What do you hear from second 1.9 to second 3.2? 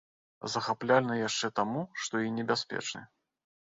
што і небяспечны.